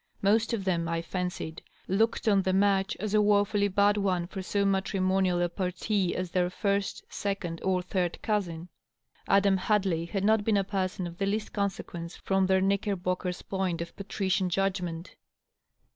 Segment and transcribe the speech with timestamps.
[0.23, 4.41] Most of them, I fancied, looked on the match as a wofiilly bad one for
[4.41, 8.69] so matrimonial a parti as their first, second or third cousin.
[9.27, 13.79] Adam Hadley had not been a person of the least consequence from their Knickerbocker point
[13.79, 15.15] of patrician judgment.